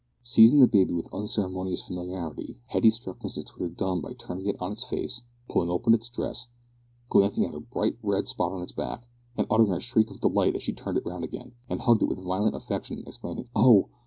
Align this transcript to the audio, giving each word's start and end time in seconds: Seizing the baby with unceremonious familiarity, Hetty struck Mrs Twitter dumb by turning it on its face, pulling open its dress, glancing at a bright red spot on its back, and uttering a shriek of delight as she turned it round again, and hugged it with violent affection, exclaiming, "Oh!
Seizing 0.23 0.61
the 0.61 0.67
baby 0.67 0.93
with 0.93 1.13
unceremonious 1.13 1.83
familiarity, 1.85 2.57
Hetty 2.65 2.89
struck 2.89 3.19
Mrs 3.19 3.45
Twitter 3.45 3.69
dumb 3.69 4.01
by 4.01 4.13
turning 4.13 4.47
it 4.47 4.59
on 4.59 4.71
its 4.71 4.83
face, 4.83 5.21
pulling 5.47 5.69
open 5.69 5.93
its 5.93 6.09
dress, 6.09 6.47
glancing 7.07 7.45
at 7.45 7.53
a 7.53 7.59
bright 7.59 7.99
red 8.01 8.27
spot 8.27 8.51
on 8.51 8.63
its 8.63 8.71
back, 8.71 9.07
and 9.37 9.45
uttering 9.51 9.73
a 9.73 9.79
shriek 9.79 10.09
of 10.09 10.19
delight 10.21 10.55
as 10.55 10.63
she 10.63 10.73
turned 10.73 10.97
it 10.97 11.05
round 11.05 11.23
again, 11.23 11.51
and 11.69 11.81
hugged 11.81 12.01
it 12.01 12.05
with 12.07 12.17
violent 12.17 12.55
affection, 12.55 13.03
exclaiming, 13.05 13.47
"Oh! 13.55 13.89